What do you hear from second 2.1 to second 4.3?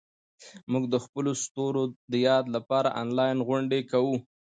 د یاد لپاره انلاین غونډې کوو.